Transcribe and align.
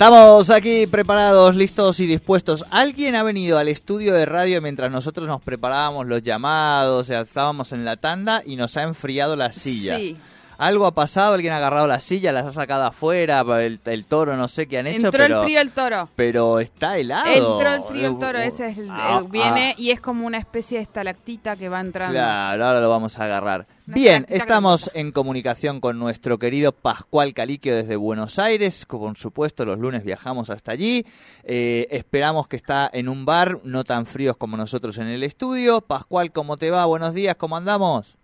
Estamos 0.00 0.48
aquí 0.48 0.86
preparados, 0.86 1.54
listos 1.54 2.00
y 2.00 2.06
dispuestos. 2.06 2.64
¿Alguien 2.70 3.14
ha 3.16 3.22
venido 3.22 3.58
al 3.58 3.68
estudio 3.68 4.14
de 4.14 4.24
radio 4.24 4.62
mientras 4.62 4.90
nosotros 4.90 5.28
nos 5.28 5.42
preparábamos 5.42 6.06
los 6.06 6.22
llamados, 6.22 7.10
estábamos 7.10 7.72
en 7.72 7.84
la 7.84 7.98
tanda 7.98 8.42
y 8.46 8.56
nos 8.56 8.78
ha 8.78 8.84
enfriado 8.84 9.36
las 9.36 9.56
sillas? 9.56 10.00
Sí. 10.00 10.16
Algo 10.60 10.84
ha 10.84 10.92
pasado, 10.92 11.32
alguien 11.32 11.54
ha 11.54 11.56
agarrado 11.56 11.86
la 11.86 12.00
silla, 12.00 12.32
las 12.32 12.44
ha 12.44 12.52
sacado 12.52 12.84
afuera, 12.84 13.40
el, 13.64 13.80
el 13.82 14.04
toro, 14.04 14.36
no 14.36 14.46
sé 14.46 14.66
qué 14.66 14.76
han 14.76 14.86
hecho, 14.88 15.06
Entró 15.06 15.12
pero, 15.12 15.38
el 15.38 15.44
frío 15.44 15.60
el 15.62 15.70
toro. 15.70 16.10
pero 16.14 16.60
está 16.60 16.98
helado. 16.98 17.30
Entró 17.30 17.72
el 17.72 17.82
frío 17.84 18.08
el 18.08 18.18
toro, 18.18 18.38
ese 18.38 18.66
es 18.66 18.76
el, 18.76 18.90
ah, 18.90 19.22
viene 19.26 19.70
ah. 19.70 19.80
y 19.80 19.90
es 19.90 20.02
como 20.02 20.26
una 20.26 20.36
especie 20.36 20.76
de 20.76 20.82
estalactita 20.82 21.56
que 21.56 21.70
va 21.70 21.80
entrando. 21.80 22.12
Claro, 22.12 22.66
ahora 22.66 22.80
lo 22.82 22.90
vamos 22.90 23.18
a 23.18 23.24
agarrar. 23.24 23.66
Una 23.86 23.94
Bien, 23.94 24.26
estamos 24.28 24.90
en 24.92 25.12
comunicación 25.12 25.80
con 25.80 25.98
nuestro 25.98 26.38
querido 26.38 26.72
Pascual 26.72 27.32
Caliquio 27.32 27.74
desde 27.74 27.96
Buenos 27.96 28.38
Aires. 28.38 28.84
Por 28.84 29.16
supuesto, 29.16 29.64
los 29.64 29.78
lunes 29.78 30.04
viajamos 30.04 30.50
hasta 30.50 30.72
allí. 30.72 31.06
Eh, 31.42 31.88
esperamos 31.90 32.48
que 32.48 32.56
está 32.56 32.90
en 32.92 33.08
un 33.08 33.24
bar, 33.24 33.60
no 33.64 33.82
tan 33.84 34.04
fríos 34.04 34.36
como 34.36 34.58
nosotros 34.58 34.98
en 34.98 35.08
el 35.08 35.22
estudio. 35.22 35.80
Pascual, 35.80 36.32
¿cómo 36.32 36.58
te 36.58 36.70
va? 36.70 36.84
Buenos 36.84 37.14
días, 37.14 37.36
¿cómo 37.36 37.56
andamos? 37.56 38.19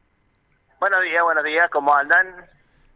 Buenos 0.78 1.02
días, 1.04 1.22
buenos 1.22 1.42
días, 1.42 1.70
¿cómo 1.70 1.94
andan? 1.94 2.46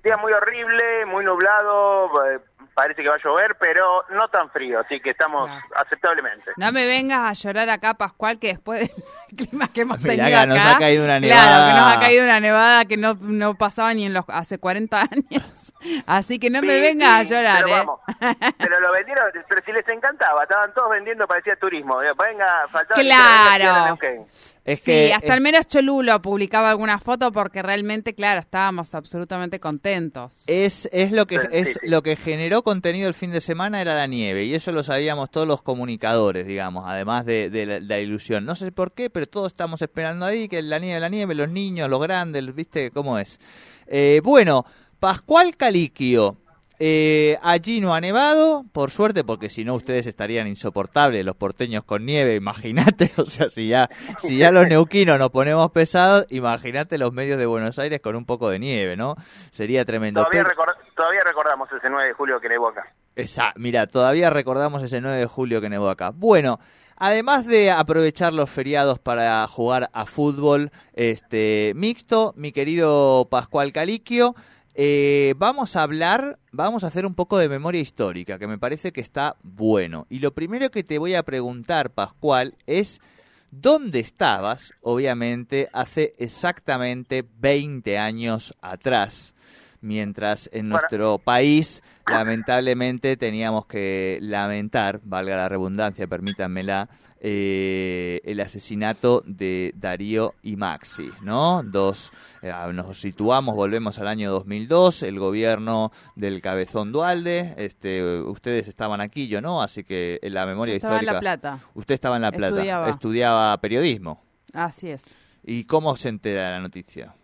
Día 0.05 0.19
muy 0.19 0.35
horrible, 0.35 1.07
muy 1.07 1.25
nublado, 1.25 2.27
eh, 2.27 2.39
parece 2.75 3.03
que 3.03 3.09
va 3.09 3.17
a 3.17 3.23
llover, 3.23 3.57
pero 3.59 4.05
no 4.11 4.29
tan 4.29 4.51
frío, 4.51 4.81
así 4.81 5.01
que 5.01 5.11
estamos 5.11 5.47
Claro. 5.49 5.65
aceptablemente. 5.77 6.51
No 6.57 6.73
me 6.73 6.87
vengas 6.87 7.29
a 7.29 7.33
llorar 7.33 7.69
acá, 7.71 7.95
Pascual, 7.95 8.39
que 8.39 8.49
después 8.49 8.81
del 8.81 8.91
clima 9.49 9.69
que 9.73 9.83
hemos 9.83 10.01
Mirá 10.01 10.15
tenido 10.25 10.41
que 10.41 10.47
nos 10.47 10.59
acá, 10.59 10.77
ha 10.77 10.79
caído 10.79 11.05
una 11.05 11.21
Claro, 11.21 11.51
nevada. 11.51 11.67
que 11.75 11.81
nos 11.81 11.89
ha 11.97 12.01
caído 12.01 12.25
una 12.25 12.41
nevada 12.41 12.85
que 12.85 12.97
no, 12.97 13.15
no 13.21 13.55
pasaba 13.55 13.93
ni 13.95 14.07
en 14.07 14.13
los 14.15 14.25
hace 14.29 14.59
40 14.59 15.01
años. 15.01 15.73
Así 16.07 16.39
que 16.39 16.51
no 16.51 16.63
me 16.63 16.75
Sí, 16.75 16.81
vengas 16.81 17.29
sí, 17.29 17.35
a 17.35 17.39
llorar, 17.39 17.65
pero 17.65 17.69
¿eh? 17.69 17.79
vamos, 17.79 18.01
pero 18.59 18.81
lo 18.81 18.93
vendieron, 18.93 19.25
pero 19.49 19.63
si 19.65 19.73
les 19.73 19.89
encantaba, 19.89 20.43
estaban 20.43 20.73
todos 20.75 20.91
vendiendo, 20.91 21.27
parecía 21.27 21.57
turismo. 21.57 21.99
Venga, 21.99 22.67
faltaba 22.71 23.01
Claro. 23.01 23.97
que. 23.99 24.21
Es 24.63 24.81
sí, 24.81 24.85
que 24.93 25.15
hasta 25.15 25.33
el 25.35 25.41
menos 25.41 25.67
Cholulo 25.67 26.21
publicaba 26.21 26.69
alguna 26.71 26.99
foto 26.99 27.33
porque 27.33 27.63
realmente, 27.63 28.15
claro, 28.15 28.41
estábamos 28.41 28.95
absolutamente 28.95 29.59
contentos. 29.59 30.45
es, 30.47 30.89
es 30.93 31.13
lo 31.13 31.27
que 31.27 31.41
Sí, 31.41 31.47
es 31.51 31.69
sí, 31.69 31.75
sí. 31.83 31.89
lo 31.89 32.03
que 32.03 32.15
generó 32.51 32.65
contenido 32.65 33.07
el 33.07 33.15
fin 33.15 33.31
de 33.31 33.41
semana 33.41 33.81
era 33.81 33.95
la 33.95 34.09
nieve 34.09 34.43
y 34.45 34.57
eso 34.57 34.73
lo 34.73 34.83
sabíamos 34.83 35.31
todos 35.31 35.47
los 35.47 35.63
comunicadores, 35.63 36.49
digamos, 36.49 36.83
además 36.85 37.25
de, 37.25 37.81
la 37.81 38.01
ilusión. 38.01 38.45
No 38.45 38.57
sé 38.57 38.73
por 38.73 38.91
qué, 38.91 39.09
pero 39.09 39.29
todos 39.29 39.53
estamos 39.53 39.81
esperando 39.83 40.27
ahí 40.27 40.49
que 40.49 40.61
la 40.61 40.81
nieve, 40.81 40.99
la 40.99 41.09
nieve, 41.09 41.37
los 41.37 41.49
niños, 41.49 41.89
los 41.89 42.01
grandes, 42.01 42.53
¿viste 42.53 42.91
cómo 42.91 43.21
es? 43.21 43.39
Eh, 43.87 44.21
bueno, 44.25 44.67
Pascual 44.99 45.57
Caliquio. 45.57 46.39
Eh, 46.83 47.39
allí 47.43 47.83
no 47.83 47.93
ha 47.93 48.01
nevado, 48.01 48.65
por 48.73 48.91
suerte, 48.91 49.23
porque 49.23 49.51
si 49.51 49.67
no 49.67 49.75
ustedes 49.75 50.07
estarían 50.07 50.47
insoportables, 50.47 51.27
los 51.27 51.37
porteños 51.37 51.85
con 51.85 52.07
nieve, 52.07 52.37
imagínate, 52.37 53.11
o 53.19 53.27
sea, 53.27 53.51
si 53.51 53.69
ya, 53.69 53.91
si 54.17 54.39
ya 54.39 54.51
los 54.51 54.67
neuquinos 54.67 55.19
nos 55.19 55.29
ponemos 55.29 55.71
pesados, 55.73 56.25
imagínate 56.31 56.97
los 56.97 57.13
medios 57.13 57.39
de 57.39 57.45
Buenos 57.45 57.79
Aires 57.79 58.01
con 58.01 58.17
un 58.17 58.25
poco 58.25 58.49
de 58.49 58.59
nieve, 58.61 58.97
¿no? 58.97 59.15
Sería 59.51 59.85
tremendo. 59.85 60.23
Todavía, 60.23 61.21
recordamos 61.23 61.69
ese 61.71 61.91
9 61.91 62.09
de 62.09 62.15
julio 62.15 62.41
que 62.41 62.49
nevó 62.49 62.69
acá. 62.69 62.91
Esa, 63.15 63.53
mira, 63.57 63.87
todavía 63.87 64.31
recordamos 64.31 64.83
ese 64.83 65.03
9 65.03 65.19
de 65.19 65.27
julio 65.27 65.61
que 65.61 65.69
nevó 65.69 65.91
acá. 65.91 66.13
Bueno, 66.15 66.61
además 66.97 67.47
de 67.47 67.71
aprovechar 67.73 68.33
los 68.33 68.49
feriados 68.49 68.99
para 68.99 69.47
jugar 69.49 69.91
a 69.93 70.07
fútbol 70.07 70.71
este 70.95 71.75
mixto, 71.77 72.33
mi 72.37 72.53
querido 72.53 73.29
Pascual 73.31 73.71
Caliquio, 73.75 74.35
eh, 74.83 75.35
vamos 75.37 75.77
a 75.77 75.83
hablar, 75.83 76.39
vamos 76.53 76.85
a 76.85 76.87
hacer 76.87 77.05
un 77.05 77.15
poco 77.15 77.37
de 77.37 77.51
memoria 77.51 77.83
histórica, 77.83 78.39
que 78.39 78.47
me 78.47 78.57
parece 78.57 78.93
que 78.93 79.03
está 79.03 79.37
bueno. 79.43 80.07
Y 80.09 80.21
lo 80.21 80.33
primero 80.33 80.71
que 80.71 80.83
te 80.83 80.97
voy 80.97 81.15
a 81.15 81.23
preguntar, 81.23 81.91
Pascual, 81.91 82.55
es 82.67 83.03
dónde 83.51 84.01
estabas, 84.01 84.73
obviamente, 84.81 85.69
hace 85.75 86.15
exactamente 86.17 87.27
20 87.41 87.99
años 87.99 88.55
atrás 88.63 89.35
mientras 89.83 90.49
en 90.51 90.71
Bueno. 90.71 90.79
nuestro 90.79 91.19
país 91.19 91.83
lamentablemente 92.07 93.19
teníamos 93.19 93.67
que 93.67 94.19
lamentar, 94.23 95.01
valga 95.05 95.37
la 95.37 95.51
redundancia, 95.51 96.07
permítanmela, 96.07 96.89
eh, 97.23 98.21
el 98.25 98.41
asesinato 98.41 99.23
de 99.27 99.73
Darío 99.77 100.35
y 100.43 100.57
Maxi, 100.57 101.11
¿no? 101.23 101.63
Dos, 101.63 102.13
eh, 102.41 102.53
nos 102.73 102.99
situamos, 102.99 103.55
volvemos 103.55 103.99
al 103.99 104.09
año 104.09 104.31
2002, 104.31 105.03
el 105.03 105.19
gobierno 105.19 105.93
del 106.17 106.41
Cabezón 106.41 106.93
Dualde, 106.93 107.55
este, 107.59 108.21
ustedes 108.23 108.69
estaban 108.69 109.03
aquí, 109.03 109.29
yo 109.29 109.43
no, 109.43 109.61
así 109.61 109.85
que 109.85 110.19
en 110.23 110.33
la 110.33 110.47
memoria 110.47 110.73
Yo 110.73 110.77
estaba 110.77 110.95
en 110.97 111.03
histórica... 111.03 111.13
La 111.13 111.21
Plata. 111.21 111.59
Usted 111.75 111.95
estaba 111.95 112.17
en 112.17 112.23
La 112.23 112.33
Plata, 112.33 112.55
Estudiaba. 112.57 112.89
estudiaba 112.89 113.57
periodismo. 113.59 114.23
Así 114.55 114.91
es. 114.91 115.05
¿Y 115.45 115.65
cómo 115.65 115.97
se 115.97 116.09
entera 116.09 116.51
la 116.51 116.61
noticia? 116.61 117.15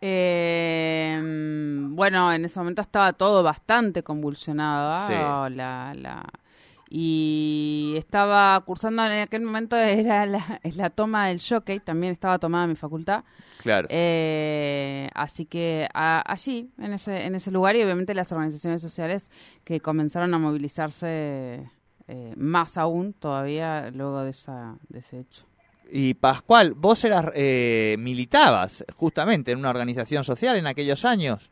Eh, 0.00 1.20
bueno, 1.90 2.32
en 2.32 2.44
ese 2.44 2.58
momento 2.58 2.82
estaba 2.82 3.12
todo 3.12 3.42
bastante 3.42 4.02
convulsionado. 4.02 5.08
Sí. 5.08 5.14
La, 5.56 5.92
la, 5.94 6.24
y 6.88 7.94
estaba 7.96 8.60
cursando 8.64 9.04
en 9.06 9.22
aquel 9.22 9.42
momento, 9.42 9.76
era 9.76 10.24
la, 10.26 10.60
es 10.62 10.76
la 10.76 10.90
toma 10.90 11.28
del 11.28 11.40
jockey, 11.40 11.80
también 11.80 12.12
estaba 12.12 12.38
tomada 12.38 12.66
mi 12.66 12.76
facultad. 12.76 13.24
Claro. 13.58 13.88
Eh, 13.90 15.08
así 15.14 15.46
que 15.46 15.88
a- 15.92 16.22
allí, 16.30 16.70
en 16.78 16.92
ese, 16.92 17.24
en 17.26 17.34
ese 17.34 17.50
lugar, 17.50 17.74
y 17.76 17.82
obviamente 17.82 18.14
las 18.14 18.30
organizaciones 18.32 18.80
sociales 18.82 19.30
que 19.64 19.80
comenzaron 19.80 20.32
a 20.34 20.38
movilizarse 20.38 21.68
eh, 22.08 22.34
más 22.36 22.76
aún 22.76 23.12
todavía 23.14 23.90
luego 23.92 24.22
de, 24.22 24.30
esa, 24.30 24.76
de 24.88 25.00
ese 25.00 25.20
hecho. 25.20 25.44
Y 25.90 26.14
Pascual, 26.14 26.74
vos 26.74 27.04
eras, 27.04 27.26
eh, 27.34 27.96
militabas 27.98 28.84
justamente 28.96 29.52
en 29.52 29.58
una 29.58 29.70
organización 29.70 30.22
social 30.24 30.56
en 30.56 30.66
aquellos 30.66 31.04
años. 31.04 31.50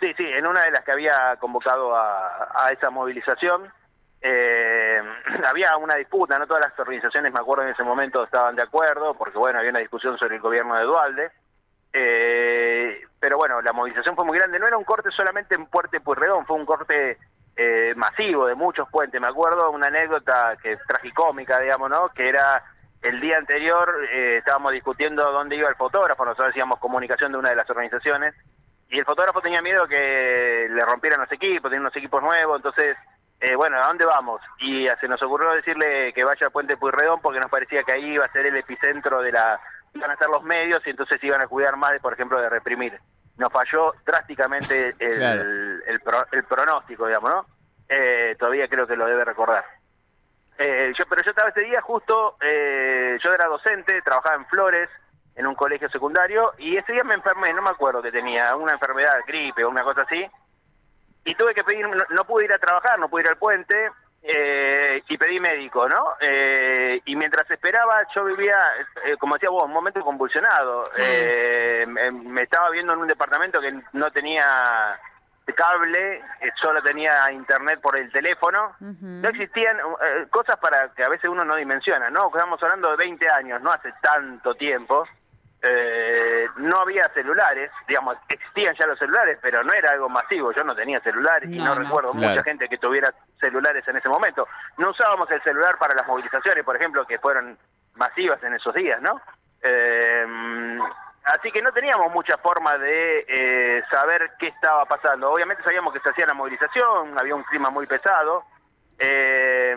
Sí, 0.00 0.08
sí, 0.16 0.24
en 0.24 0.46
una 0.46 0.62
de 0.64 0.70
las 0.72 0.84
que 0.84 0.92
había 0.92 1.36
convocado 1.40 1.94
a, 1.96 2.48
a 2.54 2.70
esa 2.72 2.90
movilización, 2.90 3.62
eh, 4.28 5.00
había 5.46 5.76
una 5.76 5.94
disputa, 5.94 6.36
no 6.38 6.46
todas 6.46 6.64
las 6.64 6.78
organizaciones, 6.78 7.32
me 7.32 7.38
acuerdo 7.38 7.62
en 7.62 7.70
ese 7.70 7.84
momento, 7.84 8.24
estaban 8.24 8.56
de 8.56 8.62
acuerdo, 8.62 9.14
porque 9.14 9.38
bueno, 9.38 9.58
había 9.58 9.70
una 9.70 9.80
discusión 9.80 10.18
sobre 10.18 10.34
el 10.34 10.40
gobierno 10.40 10.74
de 10.74 10.82
Dualde, 10.82 11.30
eh, 11.92 13.02
pero 13.20 13.36
bueno, 13.36 13.62
la 13.62 13.72
movilización 13.72 14.16
fue 14.16 14.24
muy 14.24 14.36
grande, 14.36 14.58
no 14.58 14.66
era 14.66 14.76
un 14.76 14.84
corte 14.84 15.10
solamente 15.12 15.54
en 15.54 15.66
Puerto 15.66 16.00
Pueyrredón, 16.00 16.44
fue 16.44 16.56
un 16.56 16.66
corte 16.66 17.18
eh, 17.56 17.94
masivo 17.94 18.46
de 18.46 18.56
muchos 18.56 18.88
puentes, 18.90 19.20
me 19.20 19.28
acuerdo 19.28 19.70
una 19.70 19.86
anécdota 19.86 20.56
que 20.60 20.76
tragicómica, 20.88 21.60
digamos, 21.60 21.88
¿no? 21.88 22.08
Que 22.08 22.28
era 22.28 22.64
el 23.02 23.20
día 23.20 23.38
anterior, 23.38 23.94
eh, 24.12 24.38
estábamos 24.38 24.72
discutiendo 24.72 25.30
dónde 25.30 25.54
iba 25.54 25.68
el 25.68 25.76
fotógrafo, 25.76 26.24
nosotros 26.24 26.50
hacíamos 26.50 26.80
comunicación 26.80 27.30
de 27.30 27.38
una 27.38 27.50
de 27.50 27.56
las 27.56 27.70
organizaciones, 27.70 28.34
y 28.88 28.98
el 28.98 29.04
fotógrafo 29.04 29.40
tenía 29.40 29.62
miedo 29.62 29.86
que 29.86 30.66
le 30.68 30.84
rompieran 30.84 31.20
los 31.20 31.30
equipos, 31.30 31.70
tenía 31.70 31.80
unos 31.80 31.96
equipos 31.96 32.22
nuevos, 32.22 32.56
entonces, 32.56 32.96
eh, 33.40 33.54
bueno, 33.54 33.76
¿a 33.82 33.86
dónde 33.88 34.04
vamos? 34.06 34.40
Y 34.60 34.88
se 35.00 35.08
nos 35.08 35.22
ocurrió 35.22 35.50
decirle 35.52 36.12
que 36.12 36.24
vaya 36.24 36.46
al 36.46 36.52
puente 36.52 36.76
Puyredón 36.76 37.20
porque 37.20 37.40
nos 37.40 37.50
parecía 37.50 37.82
que 37.82 37.92
ahí 37.92 38.12
iba 38.14 38.24
a 38.24 38.32
ser 38.32 38.46
el 38.46 38.56
epicentro 38.56 39.20
de 39.22 39.32
la... 39.32 39.60
iban 39.94 40.10
a 40.10 40.14
estar 40.14 40.28
los 40.28 40.42
medios 40.42 40.86
y 40.86 40.90
entonces 40.90 41.22
iban 41.22 41.40
a 41.40 41.46
cuidar 41.48 41.76
más, 41.76 41.92
de, 41.92 42.00
por 42.00 42.12
ejemplo, 42.14 42.40
de 42.40 42.48
reprimir. 42.48 42.98
Nos 43.36 43.52
falló 43.52 43.92
drásticamente 44.04 44.94
el, 44.98 45.16
Claro. 45.18 45.42
el, 45.42 46.00
pro- 46.00 46.26
el 46.32 46.44
pronóstico, 46.44 47.06
digamos, 47.06 47.30
¿no? 47.34 47.46
Eh, 47.88 48.34
todavía 48.38 48.66
creo 48.68 48.86
que 48.86 48.96
lo 48.96 49.06
debe 49.06 49.24
recordar. 49.24 49.64
Eh, 50.58 50.92
yo, 50.98 51.04
pero 51.08 51.22
yo 51.22 51.30
estaba 51.30 51.50
ese 51.50 51.60
día 51.60 51.82
justo, 51.82 52.36
eh, 52.40 53.18
yo 53.22 53.32
era 53.34 53.46
docente, 53.46 54.00
trabajaba 54.00 54.36
en 54.36 54.46
Flores, 54.46 54.88
en 55.34 55.46
un 55.46 55.54
colegio 55.54 55.90
secundario, 55.90 56.54
y 56.56 56.78
ese 56.78 56.94
día 56.94 57.04
me 57.04 57.12
enfermé, 57.12 57.52
no 57.52 57.60
me 57.60 57.68
acuerdo 57.68 58.00
que 58.00 58.10
tenía, 58.10 58.56
una 58.56 58.72
enfermedad, 58.72 59.18
gripe 59.26 59.62
o 59.64 59.68
una 59.68 59.82
cosa 59.84 60.00
así, 60.02 60.26
y 61.26 61.34
tuve 61.34 61.54
que 61.54 61.64
pedir, 61.64 61.86
no, 61.86 61.96
no 62.10 62.24
pude 62.24 62.46
ir 62.46 62.52
a 62.52 62.58
trabajar, 62.58 62.98
no 62.98 63.08
pude 63.08 63.22
ir 63.22 63.28
al 63.28 63.36
puente, 63.36 63.90
eh, 64.22 65.02
y 65.08 65.18
pedí 65.18 65.38
médico, 65.38 65.88
¿no? 65.88 66.14
Eh, 66.20 67.00
y 67.04 67.14
mientras 67.14 67.48
esperaba, 67.50 68.02
yo 68.14 68.24
vivía, 68.24 68.58
eh, 69.04 69.16
como 69.18 69.34
decía 69.34 69.50
vos, 69.50 69.64
un 69.64 69.72
momento 69.72 70.00
convulsionado. 70.00 70.86
Sí. 70.86 71.02
Eh, 71.04 71.84
me, 71.86 72.10
me 72.10 72.42
estaba 72.42 72.70
viendo 72.70 72.92
en 72.92 73.00
un 73.00 73.06
departamento 73.06 73.60
que 73.60 73.72
no 73.92 74.10
tenía 74.10 74.98
cable, 75.54 76.16
eh, 76.16 76.50
solo 76.60 76.82
tenía 76.82 77.30
internet 77.30 77.80
por 77.80 77.96
el 77.96 78.10
teléfono. 78.10 78.74
No 78.80 79.28
existían 79.28 79.78
cosas 80.30 80.56
para 80.56 80.88
que 80.94 81.04
a 81.04 81.08
veces 81.08 81.30
uno 81.30 81.44
no 81.44 81.54
dimensiona, 81.56 82.10
¿no? 82.10 82.26
Estamos 82.26 82.60
hablando 82.62 82.90
de 82.90 82.96
20 82.96 83.28
años, 83.30 83.62
no 83.62 83.70
hace 83.70 83.92
tanto 84.02 84.54
tiempo. 84.54 85.06
Eh, 85.68 86.46
no 86.56 86.80
había 86.80 87.02
celulares, 87.14 87.70
digamos, 87.88 88.16
existían 88.28 88.74
ya 88.78 88.86
los 88.86 88.98
celulares, 88.98 89.38
pero 89.42 89.64
no 89.64 89.72
era 89.72 89.92
algo 89.92 90.08
masivo. 90.08 90.52
Yo 90.52 90.62
no 90.64 90.74
tenía 90.74 91.00
celulares 91.00 91.50
y 91.50 91.58
No, 91.58 91.64
no, 91.66 91.74
no. 91.76 91.80
recuerdo 91.82 92.10
Claro. 92.12 92.28
mucha 92.30 92.42
gente 92.44 92.68
que 92.68 92.78
tuviera 92.78 93.12
celulares 93.40 93.86
en 93.88 93.96
ese 93.96 94.08
momento. 94.08 94.46
No 94.78 94.90
usábamos 94.90 95.30
el 95.30 95.42
celular 95.42 95.76
para 95.78 95.94
las 95.94 96.06
movilizaciones, 96.06 96.64
por 96.64 96.76
ejemplo, 96.76 97.06
que 97.06 97.18
fueron 97.18 97.58
masivas 97.94 98.42
en 98.44 98.54
esos 98.54 98.74
días, 98.74 99.00
¿no? 99.02 99.20
Eh, 99.62 100.78
así 101.24 101.50
que 101.50 101.62
no 101.62 101.72
teníamos 101.72 102.12
mucha 102.12 102.36
forma 102.38 102.76
de 102.78 103.24
eh, 103.28 103.82
saber 103.90 104.30
qué 104.38 104.48
estaba 104.48 104.84
pasando. 104.84 105.30
Obviamente 105.32 105.62
sabíamos 105.64 105.92
que 105.92 106.00
se 106.00 106.10
hacía 106.10 106.26
la 106.26 106.34
movilización, 106.34 107.18
había 107.18 107.34
un 107.34 107.42
clima 107.44 107.70
muy 107.70 107.86
pesado. 107.86 108.44
Eh, 108.98 109.76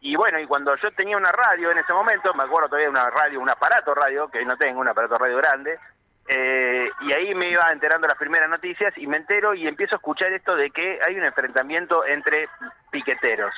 y 0.00 0.16
bueno, 0.16 0.38
y 0.40 0.46
cuando 0.46 0.74
yo 0.76 0.90
tenía 0.92 1.16
una 1.16 1.30
radio 1.32 1.70
en 1.70 1.78
ese 1.78 1.92
momento, 1.92 2.32
me 2.34 2.44
acuerdo 2.44 2.68
todavía 2.68 2.86
de 2.86 2.92
una 2.92 3.10
radio, 3.10 3.40
un 3.40 3.50
aparato 3.50 3.94
radio, 3.94 4.28
que 4.28 4.38
hoy 4.38 4.46
no 4.46 4.56
tengo, 4.56 4.80
un 4.80 4.88
aparato 4.88 5.16
radio 5.18 5.36
grande, 5.36 5.78
eh, 6.26 6.88
y 7.02 7.12
ahí 7.12 7.34
me 7.34 7.50
iba 7.50 7.70
enterando 7.70 8.06
las 8.06 8.16
primeras 8.16 8.48
noticias 8.48 8.96
y 8.96 9.06
me 9.06 9.18
entero 9.18 9.52
y 9.54 9.68
empiezo 9.68 9.96
a 9.96 9.98
escuchar 9.98 10.32
esto 10.32 10.56
de 10.56 10.70
que 10.70 10.98
hay 11.06 11.16
un 11.16 11.24
enfrentamiento 11.24 12.04
entre 12.06 12.48
piqueteros. 12.90 13.52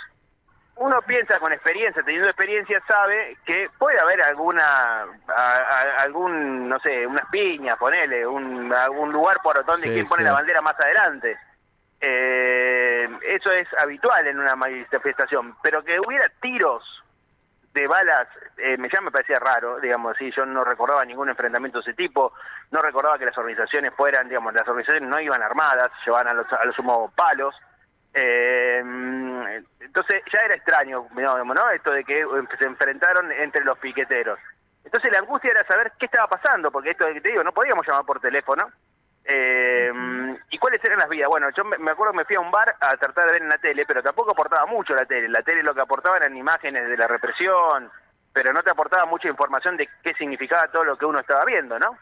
Uno 0.79 1.00
piensa 1.03 1.38
con 1.38 1.53
experiencia, 1.55 2.03
teniendo 2.03 2.29
experiencia, 2.29 2.82
sabe 2.87 3.38
que 3.47 3.70
puede 3.79 3.99
haber 3.99 4.20
alguna, 4.23 4.62
a- 4.62 5.06
a- 5.29 6.03
algún, 6.03 6.69
no 6.69 6.79
sé, 6.81 7.06
unas 7.06 7.25
piñas, 7.31 7.79
ponele, 7.79 8.26
un, 8.26 8.70
algún 8.75 9.11
lugar 9.12 9.38
por 9.43 9.64
donde 9.64 9.87
Sí, 9.88 9.94
quien 9.94 10.06
pone 10.06 10.23
sí. 10.23 10.26
la 10.26 10.32
bandera 10.35 10.61
más 10.61 10.79
adelante. 10.79 11.38
Eh, 11.99 12.95
eso 13.23 13.50
es 13.50 13.69
habitual 13.79 14.26
en 14.26 14.38
una 14.38 14.56
manifestación, 14.56 15.56
pero 15.62 15.82
que 15.82 15.99
hubiera 16.00 16.29
tiros 16.41 16.82
de 17.73 17.87
balas, 17.87 18.26
eh, 18.56 18.79
ya 18.91 19.00
me 19.03 19.11
parecía 19.11 19.38
raro, 19.38 19.79
digamos 19.81 20.17
así, 20.17 20.31
yo 20.32 20.47
no 20.47 20.64
recordaba 20.64 21.05
ningún 21.05 21.29
enfrentamiento 21.29 21.79
de 21.79 21.82
ese 21.82 21.94
tipo, 21.94 22.32
no 22.70 22.81
recordaba 22.81 23.19
que 23.19 23.26
las 23.26 23.37
organizaciones 23.37 23.93
fueran, 23.94 24.29
digamos, 24.29 24.55
las 24.55 24.67
organizaciones 24.67 25.08
no 25.11 25.20
iban 25.20 25.43
armadas, 25.43 25.91
llevaban 26.05 26.29
a 26.29 26.35
los, 26.35 26.50
a 26.53 26.64
los 26.64 26.75
sumo 26.75 27.12
palos, 27.14 27.55
eh, 28.14 28.82
entonces 29.81 30.23
ya 30.32 30.38
era 30.41 30.55
extraño, 30.55 31.06
digamos, 31.14 31.55
¿no? 31.55 31.69
Esto 31.69 31.91
de 31.91 32.03
que 32.03 32.20
eh, 32.20 32.26
se 32.58 32.67
enfrentaron 32.67 33.31
entre 33.31 33.62
los 33.62 33.79
piqueteros. 33.79 34.38
Entonces 34.82 35.12
la 35.12 35.19
angustia 35.19 35.50
era 35.50 35.67
saber 35.67 35.93
qué 35.99 36.06
estaba 36.06 36.29
pasando, 36.29 36.70
porque 36.70 36.93
esto 36.93 37.05
de 37.05 37.14
que 37.14 37.20
te 37.20 37.29
digo, 37.29 37.44
no 37.44 37.53
podíamos 37.53 37.87
llamar 37.87 38.06
por 38.06 38.20
teléfono. 38.20 38.70
Eh, 39.23 39.93
¿Y 40.50 40.58
cuáles 40.58 40.82
eran 40.84 40.98
las 40.98 41.08
vías? 41.08 41.28
Bueno, 41.28 41.48
yo 41.56 41.64
me 41.64 41.90
acuerdo 41.90 42.12
que 42.12 42.18
me 42.18 42.24
fui 42.24 42.36
a 42.36 42.40
un 42.40 42.50
bar 42.50 42.74
a 42.80 42.96
tratar 42.96 43.26
de 43.26 43.32
ver 43.32 43.42
en 43.42 43.48
la 43.48 43.58
tele, 43.58 43.84
pero 43.86 44.02
tampoco 44.02 44.32
aportaba 44.32 44.66
mucho 44.66 44.94
la 44.94 45.04
tele. 45.06 45.28
La 45.28 45.42
tele 45.42 45.62
lo 45.62 45.74
que 45.74 45.80
aportaba 45.80 46.16
eran 46.16 46.36
imágenes 46.36 46.88
de 46.88 46.96
la 46.96 47.06
represión, 47.06 47.90
pero 48.32 48.52
no 48.52 48.62
te 48.62 48.70
aportaba 48.70 49.06
mucha 49.06 49.28
información 49.28 49.76
de 49.76 49.88
qué 50.02 50.14
significaba 50.14 50.68
todo 50.68 50.84
lo 50.84 50.96
que 50.96 51.06
uno 51.06 51.18
estaba 51.20 51.44
viendo, 51.44 51.78
¿no? 51.78 51.96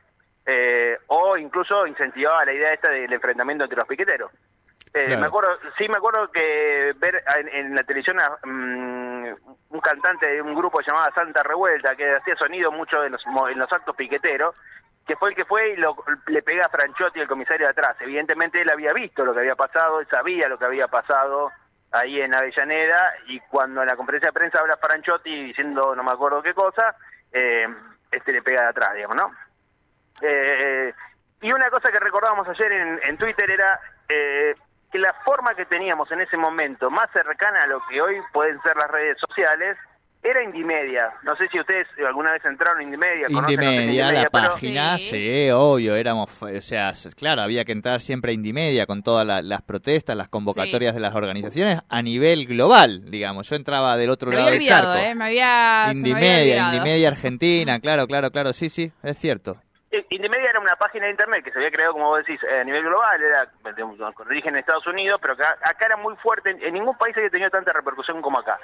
Eh, 0.46 0.98
o 1.06 1.36
incluso 1.36 1.86
incentivaba 1.86 2.44
la 2.44 2.52
idea 2.52 2.72
esta 2.72 2.90
del 2.90 3.12
enfrentamiento 3.12 3.64
entre 3.64 3.78
los 3.78 3.88
piqueteros. 3.88 4.30
Eh, 4.92 5.06
Claro. 5.06 5.20
Me 5.20 5.26
acuerdo, 5.26 5.58
sí 5.76 5.88
me 5.88 5.96
acuerdo 5.96 6.30
que 6.30 6.92
ver 6.96 7.24
en, 7.36 7.48
en 7.48 7.74
la 7.74 7.82
televisión 7.82 8.20
a, 8.20 8.38
mm, 8.46 9.34
un 9.70 9.80
cantante 9.80 10.28
de 10.30 10.40
un 10.40 10.54
grupo 10.54 10.80
llamado 10.82 11.10
Santa 11.14 11.42
Revuelta 11.42 11.96
que 11.96 12.14
hacía 12.14 12.36
sonido 12.36 12.70
mucho 12.70 13.02
en 13.02 13.12
los, 13.12 13.22
en 13.50 13.58
los 13.58 13.72
actos 13.72 13.96
piqueteros, 13.96 14.54
que 15.06 15.16
fue 15.16 15.30
el 15.30 15.36
que 15.36 15.44
fue 15.44 15.70
y 15.70 15.76
lo, 15.76 15.96
le 16.26 16.42
pega 16.42 16.66
a 16.66 16.70
Franchotti, 16.70 17.20
el 17.20 17.28
comisario 17.28 17.66
de 17.66 17.72
atrás. 17.72 17.96
Evidentemente 18.00 18.60
él 18.62 18.70
había 18.70 18.92
visto 18.92 19.24
lo 19.24 19.34
que 19.34 19.40
había 19.40 19.54
pasado, 19.54 20.00
él 20.00 20.06
sabía 20.10 20.48
lo 20.48 20.58
que 20.58 20.64
había 20.64 20.88
pasado 20.88 21.52
ahí 21.92 22.20
en 22.20 22.34
Avellaneda 22.34 23.14
y 23.26 23.38
cuando 23.40 23.82
en 23.82 23.88
la 23.88 23.96
conferencia 23.96 24.28
de 24.28 24.32
prensa 24.32 24.58
habla 24.58 24.76
Franchotti 24.76 25.44
diciendo 25.44 25.94
no 25.94 26.02
me 26.02 26.10
acuerdo 26.10 26.42
qué 26.42 26.54
cosa, 26.54 26.96
eh, 27.32 27.66
este 28.10 28.32
le 28.32 28.42
pega 28.42 28.62
de 28.62 28.68
atrás, 28.68 28.94
digamos, 28.94 29.16
¿no? 29.16 29.32
Eh, 30.22 30.92
y 31.40 31.52
una 31.52 31.70
cosa 31.70 31.92
que 31.92 32.00
recordábamos 32.00 32.48
ayer 32.48 32.72
en, 32.72 33.00
en 33.04 33.18
Twitter 33.18 33.50
era 33.50 33.78
eh, 34.08 34.54
que 34.90 34.98
la 34.98 35.12
forma 35.24 35.54
que 35.54 35.66
teníamos 35.66 36.10
en 36.12 36.20
ese 36.20 36.36
momento, 36.36 36.90
más 36.90 37.10
cercana 37.12 37.62
a 37.62 37.66
lo 37.66 37.80
que 37.88 38.00
hoy 38.00 38.20
pueden 38.32 38.60
ser 38.62 38.76
las 38.76 38.90
redes 38.90 39.18
sociales, 39.18 39.76
era 40.26 40.42
Indimedia. 40.42 41.10
No 41.22 41.36
sé 41.36 41.46
si 41.48 41.60
ustedes 41.60 41.86
alguna 42.06 42.32
vez 42.32 42.42
entraron 42.46 42.80
en 42.80 42.86
Indimedia. 42.88 43.26
es 43.26 43.32
Indimedia, 43.32 44.10
la 44.10 44.28
pero- 44.30 44.52
página, 44.52 44.96
Sí. 44.98 45.04
sí. 45.04 45.50
obvio, 45.52 45.94
éramos, 45.96 46.42
o 46.42 46.60
sea, 46.62 46.92
claro, 47.16 47.42
había 47.42 47.64
que 47.64 47.72
entrar 47.72 48.00
siempre 48.00 48.30
a 48.30 48.34
Indimedia 48.34 48.86
con 48.86 49.02
todas 49.02 49.26
la- 49.26 49.42
las 49.42 49.60
protestas, 49.62 50.16
las 50.16 50.28
convocatorias 50.28 50.94
de 50.94 51.00
las 51.00 51.14
organizaciones 51.14 51.82
a 51.88 52.00
nivel 52.02 52.46
global, 52.46 53.10
digamos. 53.10 53.48
Yo 53.50 53.56
entraba 53.56 53.96
del 53.98 54.08
otro 54.10 54.30
Me 54.30 54.36
lado 54.36 54.48
había 54.48 54.58
del 54.58 54.68
charco. 54.68 54.94
¿eh? 54.94 55.14
Me 55.14 55.24
había. 55.26 55.86
se 55.88 55.94
me 55.94 56.12
había 56.14 56.14
Indimedia. 56.14 56.66
Indimedia 56.72 57.08
Argentina, 57.08 57.78
claro, 57.80 58.06
claro, 58.06 58.30
claro, 58.30 58.52
sí, 58.54 58.70
sí, 58.70 58.90
es 59.02 59.18
cierto. 59.18 59.56
Eh, 59.90 60.04
Indimedia 60.10 60.50
era 60.50 60.58
una 60.58 60.74
página 60.74 61.04
de 61.04 61.12
internet 61.12 61.44
que 61.44 61.52
se 61.52 61.58
había 61.58 61.70
creado, 61.70 61.92
como 61.92 62.06
vos 62.08 62.18
decís, 62.18 62.40
eh, 62.50 62.60
a 62.60 62.64
nivel 62.64 62.82
global, 62.82 63.20
era 63.22 63.46
de- 63.76 64.12
con 64.14 64.26
origen 64.26 64.54
en 64.54 64.60
Estados 64.60 64.86
Unidos, 64.88 65.20
pero 65.22 65.34
acá, 65.34 65.56
acá 65.62 65.86
era 65.86 65.96
muy 65.96 66.16
fuerte, 66.16 66.50
en, 66.50 66.60
en 66.62 66.74
ningún 66.74 66.96
país 66.96 67.16
había 67.16 67.30
tenido 67.30 67.50
tanta 67.50 67.72
repercusión 67.72 68.20
como 68.20 68.40
acá. 68.40 68.58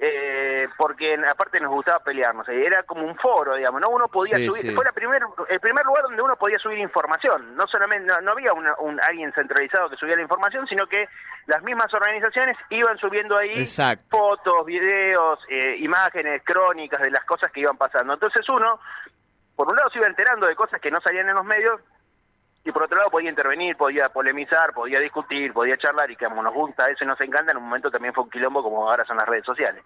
Eh, 0.00 0.68
porque 0.76 1.16
aparte 1.28 1.58
nos 1.58 1.72
gustaba 1.72 1.98
pelearnos, 2.04 2.48
era 2.48 2.84
como 2.84 3.02
un 3.04 3.16
foro, 3.16 3.56
digamos, 3.56 3.80
¿no? 3.80 3.88
Uno 3.88 4.06
podía 4.06 4.36
Sí, 4.36 4.46
subir, 4.46 4.62
sí. 4.62 4.70
fue 4.72 4.84
la 4.84 4.92
primer, 4.92 5.20
el 5.48 5.58
primer 5.58 5.84
lugar 5.84 6.04
donde 6.04 6.22
uno 6.22 6.36
podía 6.36 6.56
subir 6.60 6.78
información, 6.78 7.56
no 7.56 7.66
solamente, 7.66 8.06
no, 8.06 8.20
no 8.20 8.30
había 8.30 8.52
una- 8.52 8.76
un, 8.78 9.00
alguien 9.02 9.32
centralizado 9.32 9.90
que 9.90 9.96
subía 9.96 10.14
la 10.14 10.22
información, 10.22 10.68
sino 10.68 10.86
que 10.86 11.08
las 11.46 11.64
mismas 11.64 11.92
organizaciones 11.92 12.56
iban 12.70 12.96
subiendo 12.98 13.36
ahí 13.36 13.58
Exacto. 13.58 14.04
fotos, 14.16 14.64
videos, 14.66 15.40
eh, 15.48 15.74
imágenes, 15.80 16.42
crónicas 16.44 17.00
de 17.02 17.10
las 17.10 17.24
cosas 17.24 17.50
que 17.50 17.58
iban 17.58 17.76
pasando. 17.76 18.14
Entonces 18.14 18.48
uno, 18.50 18.78
por 19.56 19.68
un 19.68 19.74
lado 19.74 19.90
se 19.90 19.98
iba 19.98 20.06
enterando 20.06 20.46
de 20.46 20.54
cosas 20.54 20.80
que 20.80 20.92
no 20.92 21.00
salían 21.00 21.28
en 21.28 21.34
los 21.34 21.44
medios 21.44 21.80
y 22.64 22.72
por 22.72 22.82
otro 22.82 22.98
lado 22.98 23.10
podía 23.10 23.30
intervenir, 23.30 23.76
podía 23.76 24.08
polemizar, 24.10 24.72
podía 24.74 25.00
discutir, 25.00 25.52
podía 25.52 25.76
charlar 25.78 26.10
y 26.10 26.16
que 26.16 26.26
como 26.26 26.42
nos 26.42 26.52
gusta 26.52 26.86
eso 26.90 27.04
y 27.04 27.06
nos 27.06 27.20
encanta, 27.20 27.52
en 27.52 27.58
un 27.58 27.64
momento 27.64 27.90
también 27.90 28.12
fue 28.12 28.24
un 28.24 28.30
quilombo 28.30 28.62
como 28.62 28.88
ahora 28.88 29.04
son 29.06 29.16
las 29.16 29.26
redes 29.28 29.44
sociales. 29.44 29.82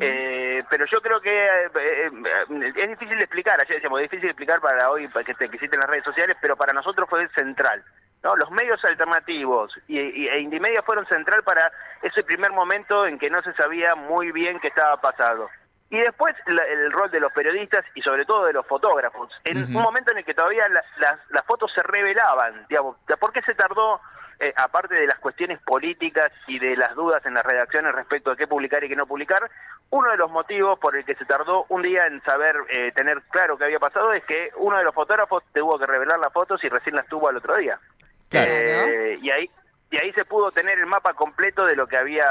Eh, 0.00 0.64
pero 0.68 0.84
yo 0.86 1.00
creo 1.00 1.20
que 1.20 1.30
eh, 1.46 1.70
eh, 1.76 2.72
es 2.76 2.88
difícil 2.88 3.16
de 3.18 3.24
explicar, 3.24 3.60
ayer 3.60 3.76
decíamos, 3.76 4.00
es 4.00 4.04
difícil 4.10 4.26
de 4.26 4.30
explicar 4.30 4.60
para 4.60 4.90
hoy 4.90 5.06
para 5.08 5.24
que, 5.24 5.34
que 5.34 5.44
existen 5.44 5.78
las 5.80 5.88
redes 5.90 6.04
sociales, 6.04 6.36
pero 6.40 6.56
para 6.56 6.72
nosotros 6.72 7.08
fue 7.08 7.28
central. 7.28 7.84
¿no? 8.24 8.34
Los 8.36 8.50
medios 8.50 8.82
alternativos 8.84 9.70
y, 9.86 10.00
y- 10.00 10.28
e 10.28 10.40
Indimedia 10.40 10.82
fueron 10.82 11.06
central 11.06 11.42
para 11.44 11.70
ese 12.02 12.22
primer 12.24 12.50
momento 12.52 13.06
en 13.06 13.18
que 13.18 13.28
no 13.30 13.42
se 13.42 13.52
sabía 13.52 13.94
muy 13.94 14.32
bien 14.32 14.58
qué 14.60 14.68
estaba 14.68 14.96
pasando. 15.00 15.50
Y 15.94 16.00
después 16.00 16.34
la- 16.46 16.64
el 16.64 16.90
rol 16.90 17.10
de 17.10 17.20
los 17.20 17.32
periodistas 17.32 17.84
y 17.94 18.02
sobre 18.02 18.24
todo 18.24 18.46
de 18.46 18.52
los 18.52 18.66
fotógrafos. 18.66 19.30
En 19.44 19.58
un 19.58 19.72
momento 19.82 20.10
en 20.12 20.18
el 20.18 20.24
que 20.24 20.34
todavía 20.34 20.68
la- 20.68 20.82
las, 20.98 21.18
las 21.30 21.44
fotos 21.44 21.72
se 21.72 21.82
revelaban, 21.82 22.66
digamos, 22.68 22.96
¿por 23.20 23.32
qué 23.32 23.42
se 23.42 23.54
tardó, 23.54 24.00
eh, 24.40 24.52
aparte 24.56 24.94
de 24.96 25.06
las 25.06 25.18
cuestiones 25.20 25.60
políticas 25.62 26.32
y 26.48 26.58
de 26.58 26.76
las 26.76 26.94
dudas 26.96 27.24
en 27.26 27.34
las 27.34 27.44
redacciones 27.44 27.94
respecto 27.94 28.30
de 28.30 28.36
qué 28.36 28.46
publicar 28.48 28.82
y 28.82 28.88
qué 28.88 28.96
no 28.96 29.06
publicar? 29.06 29.48
Uno 29.90 30.10
de 30.10 30.16
los 30.16 30.30
motivos 30.30 30.78
por 30.80 30.96
el 30.96 31.04
que 31.04 31.14
se 31.14 31.24
tardó 31.24 31.66
un 31.68 31.82
día 31.82 32.06
en 32.06 32.20
saber, 32.22 32.56
eh, 32.70 32.90
tener 32.96 33.22
claro 33.30 33.56
qué 33.56 33.64
había 33.64 33.78
pasado 33.78 34.12
es 34.12 34.24
que 34.24 34.50
uno 34.56 34.76
de 34.78 34.84
los 34.84 34.94
fotógrafos 34.94 35.44
tuvo 35.54 35.78
que 35.78 35.86
revelar 35.86 36.18
las 36.18 36.32
fotos 36.32 36.62
y 36.64 36.68
recién 36.68 36.96
las 36.96 37.06
tuvo 37.06 37.28
al 37.28 37.36
otro 37.36 37.54
día. 37.56 37.78
Claro. 38.30 38.50
Eh, 38.50 39.18
y 39.22 39.30
ahí 39.30 39.48
y 39.94 39.96
ahí 39.96 40.12
se 40.12 40.24
pudo 40.24 40.50
tener 40.50 40.76
el 40.76 40.86
mapa 40.86 41.14
completo 41.14 41.64
de 41.66 41.76
lo 41.76 41.86
que 41.86 41.96
había 41.96 42.26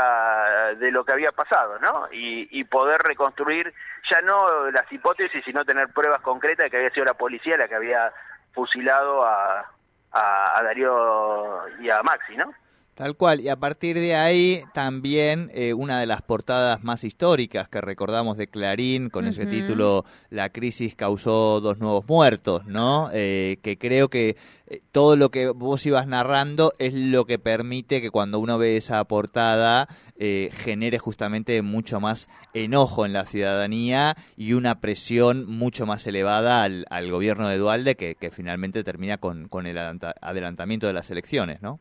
de 0.78 0.92
lo 0.92 1.06
que 1.06 1.14
había 1.14 1.32
pasado, 1.32 1.80
¿no? 1.80 2.10
Y, 2.12 2.62
poder 2.66 3.02
reconstruir 3.02 3.74
ya 4.12 4.20
no 4.22 4.70
las 4.72 4.92
hipótesis, 4.92 5.44
sino 5.46 5.64
tener 5.64 5.88
pruebas 5.94 6.22
concretas 6.22 6.66
de 6.66 6.70
que 6.70 6.78
había 6.78 6.90
sido 6.90 7.06
la 7.06 7.14
policía 7.14 7.56
la 7.56 7.70
que 7.70 7.76
había 7.76 8.12
fusilado 8.52 9.24
a, 9.24 9.66
a 10.12 10.62
Darío 10.64 11.62
y 11.80 11.90
a 11.90 12.04
Maxi, 12.04 12.36
¿no? 12.36 12.54
Tal 12.96 13.16
cual, 13.18 13.42
y 13.42 13.50
a 13.50 13.56
partir 13.56 13.98
de 14.00 14.16
ahí 14.16 14.62
también 14.72 15.50
eh, 15.56 15.74
una 15.74 16.00
de 16.00 16.06
las 16.06 16.22
portadas 16.22 16.84
más 16.84 17.04
históricas 17.04 17.68
que 17.68 17.82
recordamos 17.82 18.38
de 18.38 18.46
Clarín 18.46 19.10
con 19.10 19.26
ese 19.26 19.48
título 19.48 20.06
La 20.30 20.52
crisis 20.52 20.94
causó 20.94 21.60
dos 21.60 21.80
nuevos 21.80 22.08
muertos, 22.08 22.68
¿no? 22.68 23.10
Eh, 23.12 23.58
que 23.64 23.80
creo 23.80 24.10
que 24.10 24.38
eh, 24.68 24.82
todo 24.92 25.16
lo 25.16 25.32
que 25.32 25.50
vos 25.50 25.84
ibas 25.88 26.06
narrando 26.06 26.74
es 26.78 26.94
lo 26.94 27.26
que 27.26 27.40
permite 27.40 28.00
que 28.00 28.12
cuando 28.12 28.38
uno 28.38 28.60
ve 28.60 28.78
esa 28.78 29.04
portada 29.06 29.88
eh, 30.16 30.52
genere 30.54 31.00
justamente 31.00 31.64
mucho 31.64 32.00
más 32.00 32.30
enojo 32.54 33.08
en 33.08 33.14
la 33.14 33.26
ciudadanía 33.26 34.16
y 34.38 34.54
una 34.54 34.82
presión 34.82 35.48
mucho 35.50 35.88
más 35.88 36.06
elevada 36.06 36.62
al, 36.62 36.86
al 36.92 37.10
gobierno 37.10 37.48
de 37.48 37.58
Dualde 37.58 37.96
que, 37.96 38.14
que 38.14 38.30
finalmente 38.30 38.84
termina 38.84 39.18
con, 39.18 39.48
con 39.48 39.66
el 39.66 39.80
adelantamiento 39.80 40.86
de 40.86 40.94
las 40.94 41.10
elecciones, 41.10 41.64
¿no? 41.64 41.80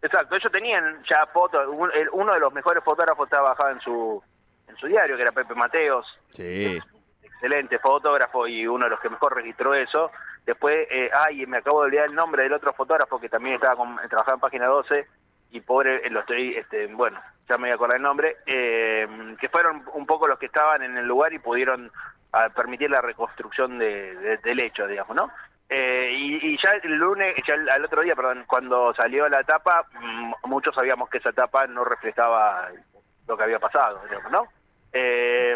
Exacto, 0.00 0.36
ellos 0.36 0.52
tenían 0.52 1.02
ya 1.10 1.26
fotos, 1.26 1.66
uno 2.12 2.32
de 2.32 2.40
los 2.40 2.52
mejores 2.52 2.84
fotógrafos 2.84 3.28
trabajaba 3.28 3.72
en 3.72 3.80
su 3.80 4.22
en 4.68 4.76
su 4.76 4.86
diario, 4.86 5.16
que 5.16 5.22
era 5.22 5.32
Pepe 5.32 5.54
Mateos, 5.54 6.06
Sí. 6.30 6.78
excelente 7.22 7.78
fotógrafo 7.78 8.46
y 8.46 8.66
uno 8.66 8.84
de 8.84 8.90
los 8.90 9.00
que 9.00 9.08
mejor 9.08 9.34
registró 9.34 9.74
eso. 9.74 10.10
Después, 10.44 10.86
eh, 10.90 11.10
ay, 11.12 11.46
me 11.46 11.58
acabo 11.58 11.80
de 11.80 11.86
olvidar 11.86 12.06
el 12.06 12.14
nombre 12.14 12.42
del 12.42 12.52
otro 12.52 12.72
fotógrafo 12.74 13.18
que 13.18 13.28
también 13.28 13.56
estaba 13.56 13.76
con, 13.76 13.96
trabajaba 14.08 14.34
en 14.34 14.40
Página 14.40 14.66
12 14.66 15.06
y 15.50 15.60
pobre, 15.62 16.06
eh, 16.06 16.10
lo 16.10 16.20
estoy, 16.20 16.54
este, 16.56 16.86
bueno, 16.88 17.18
ya 17.48 17.56
me 17.56 17.62
voy 17.62 17.70
a 17.70 17.74
acordar 17.74 17.96
el 17.96 18.02
nombre, 18.02 18.36
eh, 18.46 19.08
que 19.40 19.48
fueron 19.48 19.82
un 19.94 20.06
poco 20.06 20.28
los 20.28 20.38
que 20.38 20.46
estaban 20.46 20.82
en 20.82 20.96
el 20.98 21.06
lugar 21.06 21.32
y 21.32 21.38
pudieron 21.38 21.90
ah, 22.34 22.50
permitir 22.50 22.90
la 22.90 23.00
reconstrucción 23.00 23.78
de, 23.78 24.14
de- 24.16 24.36
del 24.38 24.60
hecho, 24.60 24.86
digamos, 24.86 25.16
¿no? 25.16 25.30
Eh, 25.70 26.10
y, 26.14 26.56
ya 26.56 26.72
el 26.82 26.94
lunes, 26.94 27.34
ya 27.46 27.54
al 27.74 27.84
otro 27.84 28.02
día, 28.02 28.16
perdón, 28.16 28.44
cuando 28.46 28.94
salió 28.94 29.28
la 29.28 29.42
tapa, 29.44 29.86
mm, 30.00 30.32
muchos 30.48 30.74
sabíamos 30.74 31.10
que 31.10 31.18
esa 31.18 31.32
tapa 31.32 31.66
no 31.66 31.84
reflejaba 31.84 32.68
lo 33.26 33.36
que 33.36 33.42
había 33.42 33.58
pasado, 33.58 34.00
digamos, 34.04 34.32
¿no? 34.32 34.48
Eh, 34.92 35.54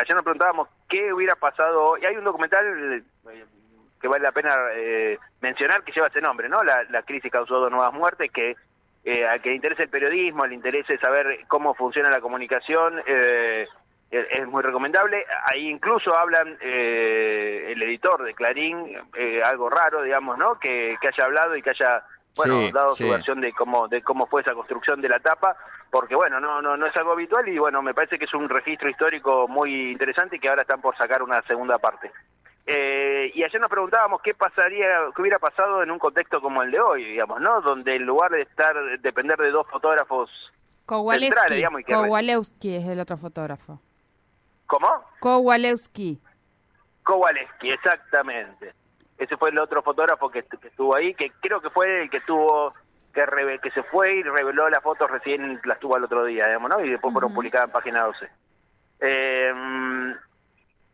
ayer 0.00 0.14
nos 0.14 0.22
preguntábamos 0.22 0.68
qué 0.88 1.12
hubiera 1.12 1.34
pasado. 1.34 1.98
Y 1.98 2.06
hay 2.06 2.16
un 2.16 2.24
documental 2.24 3.02
eh, 3.30 3.44
que 4.00 4.08
vale 4.08 4.22
la 4.22 4.32
pena 4.32 4.50
eh, 4.74 5.18
mencionar 5.40 5.82
que 5.82 5.92
lleva 5.92 6.06
ese 6.06 6.20
nombre, 6.20 6.48
¿no? 6.48 6.62
La, 6.62 6.84
la 6.90 7.02
crisis 7.02 7.32
causó 7.32 7.58
dos 7.58 7.70
nuevas 7.70 7.92
muertes, 7.92 8.30
que 8.30 8.54
eh, 9.04 9.26
al 9.26 9.40
que 9.40 9.50
le 9.50 9.56
interese 9.56 9.84
el 9.84 9.88
periodismo, 9.88 10.46
le 10.46 10.54
interese 10.54 10.98
saber 10.98 11.40
cómo 11.48 11.74
funciona 11.74 12.10
la 12.10 12.20
comunicación, 12.20 13.00
eh, 13.06 13.66
es 14.10 14.26
es 14.30 14.46
muy 14.46 14.62
recomendable. 14.62 15.24
Ahí 15.52 15.68
incluso 15.68 16.16
hablan 16.16 16.56
eh, 16.60 17.72
el 17.72 17.82
editor 17.82 18.22
de 18.24 18.34
Clarín, 18.34 18.96
eh, 19.16 19.42
algo 19.44 19.68
raro, 19.70 20.02
digamos, 20.02 20.38
¿no? 20.38 20.58
Que, 20.58 20.96
que 21.00 21.08
haya 21.08 21.24
hablado 21.24 21.56
y 21.56 21.62
que 21.62 21.70
haya 21.70 22.02
bueno, 22.36 22.58
Sí, 22.60 22.70
dado 22.72 22.94
sí. 22.94 23.04
su 23.04 23.10
versión 23.10 23.40
de 23.40 23.52
cómo 23.52 23.88
de 23.88 24.00
cómo 24.02 24.26
fue 24.26 24.42
esa 24.42 24.54
construcción 24.54 25.00
de 25.00 25.08
la 25.08 25.18
tapa, 25.18 25.56
porque 25.90 26.14
bueno, 26.14 26.38
no 26.38 26.62
no 26.62 26.76
no 26.76 26.86
es 26.86 26.96
algo 26.96 27.12
habitual 27.12 27.48
y 27.48 27.58
bueno, 27.58 27.82
me 27.82 27.94
parece 27.94 28.18
que 28.18 28.26
es 28.26 28.34
un 28.34 28.48
registro 28.48 28.88
histórico 28.88 29.48
muy 29.48 29.90
interesante 29.92 30.36
y 30.36 30.38
que 30.38 30.48
ahora 30.48 30.62
están 30.62 30.80
por 30.80 30.96
sacar 30.96 31.22
una 31.22 31.42
segunda 31.42 31.78
parte. 31.78 32.12
Eh, 32.70 33.32
y 33.34 33.42
ayer 33.42 33.60
nos 33.60 33.70
preguntábamos 33.70 34.20
qué 34.22 34.34
pasaría, 34.34 34.86
qué 35.16 35.22
hubiera 35.22 35.38
pasado 35.38 35.82
en 35.82 35.90
un 35.90 35.98
contexto 35.98 36.40
como 36.42 36.62
el 36.62 36.70
de 36.70 36.78
hoy, 36.78 37.02
digamos, 37.04 37.40
¿no? 37.40 37.60
Donde 37.62 37.96
en 37.96 38.04
lugar 38.04 38.30
de 38.30 38.42
estar 38.42 38.76
depender 39.00 39.38
de 39.38 39.50
dos 39.50 39.66
fotógrafos, 39.68 40.30
Centrales, 40.30 40.86
Kowalewski. 40.86 41.54
digamos, 41.54 41.80
y 41.80 41.84
que- 41.84 41.92
Kowalewski 41.94 42.76
es 42.76 42.86
el 42.88 43.00
otro 43.00 43.16
fotógrafo. 43.16 43.80
¿Cómo? 44.68 44.88
Kowalewski. 45.20 46.20
Kowaleski, 47.02 47.70
exactamente. 47.72 48.72
Ese 49.18 49.36
fue 49.36 49.50
el 49.50 49.58
otro 49.58 49.82
fotógrafo 49.82 50.30
que, 50.30 50.44
que 50.44 50.68
estuvo 50.68 50.94
ahí, 50.94 51.12
que 51.14 51.32
creo 51.40 51.60
que 51.60 51.70
fue 51.70 52.02
el 52.02 52.10
que 52.10 52.20
tuvo 52.20 52.72
que 53.12 53.26
reve- 53.26 53.58
que 53.60 53.70
se 53.72 53.82
fue 53.84 54.14
y 54.16 54.22
reveló 54.22 54.68
las 54.68 54.82
fotos 54.82 55.10
recién 55.10 55.60
las 55.64 55.80
tuvo 55.80 55.96
el 55.96 56.04
otro 56.04 56.24
día, 56.24 56.46
digamos, 56.46 56.70
¿no? 56.70 56.84
Y 56.84 56.90
después 56.90 57.12
fueron 57.12 57.34
publicadas 57.34 57.66
en 57.66 57.72
página 57.72 58.04
12. 58.04 58.28
Eh, 59.00 59.52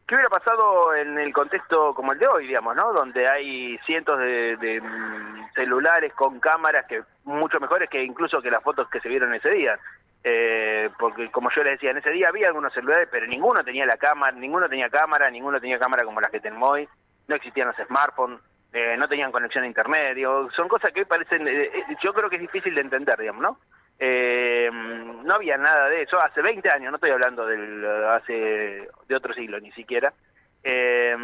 ¿Qué 0.07 0.15
hubiera 0.15 0.29
pasado 0.31 0.95
en 0.95 1.19
el 1.19 1.33
contexto 1.33 1.95
como 1.95 2.13
el 2.13 2.19
de 2.19 2.27
hoy, 2.27 2.47
digamos, 2.47 2.77
¿no? 2.77 2.93
Donde 2.93 3.27
hay 3.29 3.77
cientos 3.87 4.19
de, 4.19 4.57
de, 4.59 4.81
mm, 4.81 5.49
celulares 5.55 6.13
con 6.15 6.41
cámaras 6.41 6.87
que 6.87 7.03
mucho 7.25 7.59
mejores 7.59 7.89
que 7.91 8.03
incluso 8.03 8.41
que 8.43 8.51
las 8.51 8.63
fotos 8.63 8.89
que 8.91 9.01
se 9.01 9.09
vieron 9.09 9.35
ese 9.35 9.51
día. 9.51 9.79
Eh, 10.27 10.89
porque 10.99 11.31
como 11.31 11.51
yo 11.55 11.63
les 11.63 11.75
decía, 11.75 11.91
en 11.91 11.99
ese 11.99 12.11
día 12.11 12.29
había 12.29 12.49
algunos 12.49 12.73
celulares, 12.73 13.09
pero 13.11 13.27
ninguno 13.27 13.63
tenía 13.63 13.85
la 13.85 13.99
cámara, 13.99 14.35
ninguno 14.35 14.69
tenía 14.71 14.89
cámara, 14.89 15.31
ninguno 15.31 15.61
tenía 15.61 15.79
cámara 15.79 16.05
como 16.05 16.21
las 16.21 16.31
que 16.31 16.41
tenemos 16.41 16.71
hoy, 16.71 16.89
no 17.29 17.37
existían 17.37 17.69
los 17.69 17.77
smartphones, 17.87 18.41
eh, 18.73 18.97
no 18.99 19.07
tenían 19.07 19.31
conexión 19.31 19.65
a 19.65 19.67
internet, 19.67 20.15
digo, 20.15 20.51
son 20.53 20.67
cosas 20.67 20.93
que 20.93 21.01
hoy 21.01 21.07
parecen, 21.07 21.47
eh, 21.47 21.65
eh, 21.65 21.97
yo 22.03 22.15
creo 22.15 22.31
que 22.31 22.37
es 22.37 22.43
difícil 22.43 22.75
de 22.75 22.81
entender, 22.81 23.19
digamos, 23.19 23.43
¿no? 23.43 23.59
Eh, 23.99 24.71
no 24.73 25.35
había 25.35 25.57
nada 25.57 25.89
de 25.89 26.03
eso, 26.03 26.21
hace 26.21 26.43
20 26.43 26.69
años, 26.71 26.91
no 26.91 26.97
estoy 26.97 27.11
hablando 27.11 27.47
del 27.47 27.85
hace 28.09 28.89
de 29.07 29.15
otro 29.15 29.35
siglo 29.35 29.61
ni 29.61 29.71
siquiera. 29.73 30.13
Eh, 30.63 31.17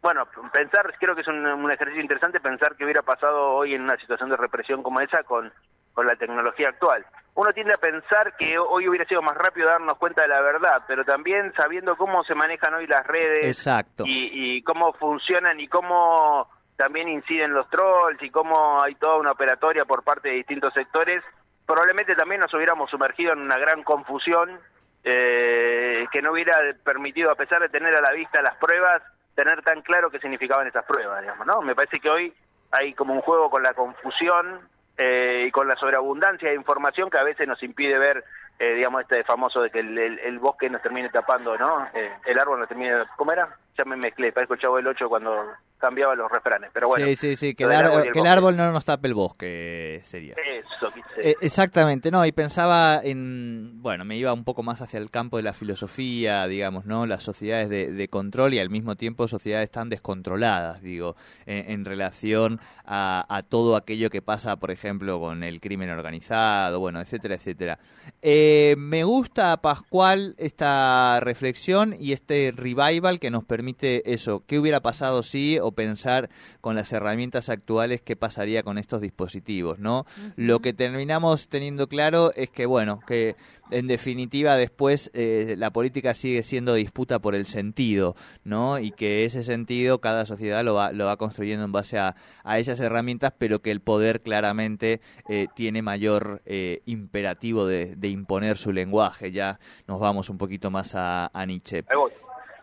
bueno, 0.00 0.26
pensar, 0.52 0.94
creo 0.98 1.14
que 1.14 1.22
es 1.22 1.28
un, 1.28 1.70
ejercicio 1.70 2.00
interesante 2.00 2.40
pensar 2.40 2.76
qué 2.76 2.84
hubiera 2.84 3.02
pasado 3.02 3.54
hoy 3.54 3.74
en 3.74 3.82
una 3.82 3.96
situación 3.96 4.30
de 4.30 4.36
represión 4.36 4.82
como 4.82 5.00
esa 5.00 5.24
con, 5.24 5.52
con 5.98 6.06
la 6.06 6.14
tecnología 6.14 6.68
actual. 6.68 7.04
Uno 7.34 7.52
tiende 7.52 7.74
a 7.74 7.78
pensar 7.78 8.36
que 8.36 8.56
hoy 8.56 8.88
hubiera 8.88 9.04
sido 9.04 9.20
más 9.20 9.36
rápido 9.36 9.66
darnos 9.66 9.98
cuenta 9.98 10.22
de 10.22 10.28
la 10.28 10.40
verdad, 10.40 10.84
pero 10.86 11.04
también 11.04 11.52
sabiendo 11.56 11.96
cómo 11.96 12.22
se 12.22 12.36
manejan 12.36 12.72
hoy 12.72 12.86
las 12.86 13.04
redes 13.04 13.44
Exacto. 13.44 14.04
y, 14.06 14.58
y 14.58 14.62
cómo 14.62 14.92
funcionan 14.92 15.58
y 15.58 15.66
cómo 15.66 16.48
también 16.76 17.08
inciden 17.08 17.52
los 17.52 17.68
trolls 17.68 18.22
y 18.22 18.30
cómo 18.30 18.80
hay 18.80 18.94
toda 18.94 19.16
una 19.16 19.32
operatoria 19.32 19.86
por 19.86 20.04
parte 20.04 20.28
de 20.28 20.36
distintos 20.36 20.72
sectores, 20.72 21.24
probablemente 21.66 22.14
también 22.14 22.42
nos 22.42 22.54
hubiéramos 22.54 22.88
sumergido 22.90 23.32
en 23.32 23.40
una 23.40 23.58
gran 23.58 23.82
confusión 23.82 24.60
eh, 25.02 26.06
que 26.12 26.22
no 26.22 26.30
hubiera 26.30 26.58
permitido, 26.84 27.32
a 27.32 27.34
pesar 27.34 27.60
de 27.60 27.70
tener 27.70 27.96
a 27.96 28.00
la 28.00 28.12
vista 28.12 28.40
las 28.40 28.54
pruebas, 28.58 29.02
tener 29.34 29.62
tan 29.62 29.82
claro 29.82 30.10
qué 30.10 30.20
significaban 30.20 30.68
esas 30.68 30.84
pruebas, 30.84 31.22
digamos, 31.22 31.44
¿no? 31.44 31.60
Me 31.60 31.74
parece 31.74 31.98
que 31.98 32.08
hoy 32.08 32.32
hay 32.70 32.94
como 32.94 33.14
un 33.14 33.20
juego 33.20 33.50
con 33.50 33.64
la 33.64 33.74
confusión 33.74 34.60
eh, 34.98 35.44
y 35.46 35.50
con 35.52 35.68
la 35.68 35.76
sobreabundancia 35.76 36.48
de 36.48 36.56
información 36.56 37.08
que 37.08 37.18
a 37.18 37.22
veces 37.22 37.46
nos 37.46 37.62
impide 37.62 37.98
ver, 37.98 38.24
eh, 38.58 38.74
digamos, 38.74 39.02
este 39.02 39.22
famoso 39.22 39.62
de 39.62 39.70
que 39.70 39.78
el, 39.78 40.38
bosque 40.40 40.68
nos 40.68 40.82
termine 40.82 41.08
tapando, 41.08 41.56
¿no? 41.56 41.86
Eh, 41.94 42.12
el 42.26 42.38
árbol 42.38 42.58
nos 42.58 42.68
termine... 42.68 43.04
¿Cómo 43.16 43.32
era? 43.32 43.48
Ya 43.76 43.84
me 43.84 43.96
mezclé, 43.96 44.32
parezco 44.32 44.54
el 44.54 44.60
chavo 44.60 44.76
del 44.76 44.88
8 44.88 45.08
cuando 45.08 45.46
cambiaba 45.78 46.14
los 46.14 46.30
refranes, 46.30 46.70
pero 46.72 46.88
bueno. 46.88 47.06
sí, 47.06 47.16
sí, 47.16 47.36
sí, 47.36 47.54
que 47.54 47.64
el, 47.64 47.72
árbol 47.72 48.06
el 48.06 48.12
que 48.12 48.20
el 48.20 48.26
árbol 48.26 48.56
no 48.56 48.70
nos 48.72 48.84
tape 48.84 49.08
el 49.08 49.14
bosque 49.14 50.00
sería. 50.04 50.34
Eso, 50.34 50.90
quise 50.92 51.30
Eh, 51.30 51.36
exactamente, 51.40 52.10
no, 52.10 52.24
y 52.26 52.32
pensaba 52.32 53.00
en, 53.02 53.80
bueno, 53.82 54.04
me 54.04 54.16
iba 54.16 54.32
un 54.32 54.44
poco 54.44 54.62
más 54.62 54.80
hacia 54.80 54.98
el 54.98 55.10
campo 55.10 55.36
de 55.36 55.42
la 55.42 55.52
filosofía, 55.52 56.46
digamos, 56.46 56.84
¿no? 56.84 57.06
Las 57.06 57.22
sociedades 57.22 57.68
de, 57.68 57.92
de 57.92 58.08
control 58.08 58.54
y 58.54 58.58
al 58.58 58.70
mismo 58.70 58.96
tiempo 58.96 59.28
sociedades 59.28 59.70
tan 59.70 59.88
descontroladas, 59.88 60.82
digo, 60.82 61.16
en, 61.46 61.70
en 61.70 61.84
relación 61.84 62.60
a, 62.84 63.24
a 63.28 63.42
todo 63.42 63.76
aquello 63.76 64.10
que 64.10 64.22
pasa, 64.22 64.56
por 64.56 64.70
ejemplo, 64.70 65.20
con 65.20 65.42
el 65.42 65.60
crimen 65.60 65.90
organizado, 65.90 66.80
bueno, 66.80 67.00
etcétera, 67.00 67.34
etcétera. 67.36 67.78
Eh, 68.22 68.74
me 68.78 69.04
gusta, 69.04 69.56
Pascual, 69.58 70.34
esta 70.38 71.20
reflexión 71.20 71.94
y 71.98 72.12
este 72.12 72.52
revival 72.54 73.20
que 73.20 73.30
nos 73.30 73.44
permite 73.44 74.12
eso, 74.12 74.42
qué 74.46 74.58
hubiera 74.58 74.80
pasado 74.80 75.22
si, 75.22 75.58
o 75.68 75.72
pensar 75.72 76.28
con 76.60 76.74
las 76.74 76.92
herramientas 76.92 77.48
actuales 77.48 78.02
qué 78.02 78.16
pasaría 78.16 78.62
con 78.62 78.78
estos 78.78 79.00
dispositivos, 79.00 79.78
¿no? 79.78 80.04
Lo 80.36 80.60
que 80.60 80.72
terminamos 80.72 81.48
teniendo 81.48 81.88
claro 81.88 82.32
es 82.34 82.50
que, 82.50 82.66
bueno, 82.66 83.00
que 83.06 83.36
en 83.70 83.86
definitiva 83.86 84.56
después 84.56 85.10
eh, 85.14 85.54
la 85.58 85.70
política 85.70 86.14
sigue 86.14 86.42
siendo 86.42 86.74
disputa 86.74 87.18
por 87.18 87.34
el 87.34 87.46
sentido, 87.46 88.14
¿no? 88.44 88.78
Y 88.78 88.92
que 88.92 89.24
ese 89.24 89.42
sentido 89.42 90.00
cada 90.00 90.26
sociedad 90.26 90.64
lo 90.64 90.74
va, 90.74 90.92
lo 90.92 91.06
va 91.06 91.16
construyendo 91.16 91.64
en 91.64 91.72
base 91.72 91.98
a, 91.98 92.16
a 92.44 92.58
esas 92.58 92.80
herramientas, 92.80 93.32
pero 93.36 93.60
que 93.60 93.70
el 93.70 93.80
poder 93.80 94.22
claramente 94.22 95.00
eh, 95.28 95.46
tiene 95.54 95.82
mayor 95.82 96.42
eh, 96.46 96.80
imperativo 96.86 97.66
de, 97.66 97.94
de 97.96 98.08
imponer 98.08 98.56
su 98.56 98.72
lenguaje. 98.72 99.32
Ya 99.32 99.58
nos 99.86 100.00
vamos 100.00 100.30
un 100.30 100.38
poquito 100.38 100.70
más 100.70 100.94
a, 100.94 101.30
a 101.32 101.46
Nietzsche. 101.46 101.84
Ahí 101.88 101.96
voy. 101.96 102.12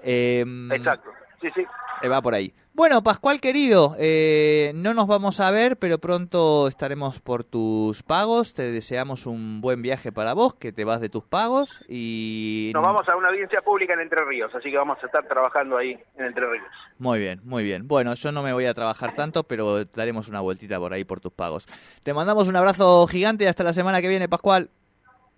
Em, 0.01 0.71
Exacto. 0.71 1.09
Sí, 1.41 1.47
sí. 1.55 2.07
va 2.07 2.21
por 2.21 2.33
ahí. 2.33 2.53
Bueno, 2.75 3.01
Pascual 3.03 3.39
querido, 3.39 3.95
eh, 3.97 4.73
no 4.75 4.93
nos 4.93 5.07
vamos 5.07 5.39
a 5.39 5.49
ver, 5.49 5.77
pero 5.77 5.97
pronto 5.97 6.67
estaremos 6.67 7.21
por 7.21 7.45
tus 7.45 8.03
pagos. 8.03 8.53
Te 8.53 8.69
deseamos 8.69 9.27
un 9.27 9.61
buen 9.61 9.81
viaje 9.81 10.11
para 10.11 10.33
vos, 10.33 10.55
que 10.55 10.73
te 10.73 10.83
vas 10.83 10.99
de 10.99 11.07
tus 11.07 11.23
pagos 11.23 11.79
y... 11.87 12.71
Nos 12.73 12.83
vamos 12.83 13.07
a 13.07 13.15
una 13.15 13.29
audiencia 13.29 13.61
pública 13.61 13.93
en 13.93 14.01
Entre 14.01 14.25
Ríos, 14.25 14.53
así 14.53 14.69
que 14.69 14.75
vamos 14.75 14.97
a 15.01 15.05
estar 15.05 15.25
trabajando 15.25 15.77
ahí 15.77 15.97
en 16.17 16.25
Entre 16.25 16.45
Ríos. 16.45 16.67
Muy 16.99 17.17
bien, 17.17 17.39
muy 17.45 17.63
bien. 17.63 17.87
Bueno, 17.87 18.13
yo 18.13 18.33
no 18.33 18.43
me 18.43 18.51
voy 18.51 18.65
a 18.65 18.73
trabajar 18.73 19.15
tanto, 19.15 19.43
pero 19.43 19.85
daremos 19.85 20.27
una 20.27 20.41
vueltita 20.41 20.77
por 20.77 20.91
ahí 20.91 21.05
por 21.05 21.21
tus 21.21 21.31
pagos. 21.31 21.67
Te 22.03 22.13
mandamos 22.13 22.49
un 22.49 22.57
abrazo 22.57 23.07
gigante 23.07 23.45
y 23.45 23.47
hasta 23.47 23.63
la 23.63 23.71
semana 23.71 24.01
que 24.01 24.09
viene, 24.09 24.27
Pascual. 24.27 24.69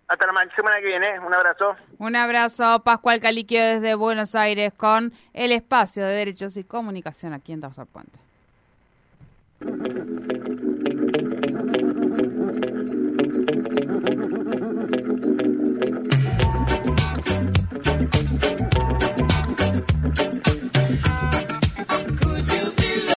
Hasta 0.08 0.26
la 0.26 0.32
ma- 0.32 0.56
semana 0.56 0.78
que 0.80 0.88
viene, 0.88 1.20
un 1.20 1.34
abrazo. 1.34 1.76
Un 1.98 2.16
abrazo, 2.16 2.82
Pascual 2.84 3.20
Caliquio 3.20 3.60
desde 3.62 3.94
Buenos 3.96 4.36
Aires 4.36 4.72
con 4.74 5.12
el 5.34 5.52
espacio 5.52 6.06
de 6.06 6.14
Derechos 6.14 6.56
y 6.56 6.64
Comunicación 6.64 7.34
aquí 7.34 7.52
en 7.52 7.62
Tercer 7.62 7.86
Puente. 7.88 8.18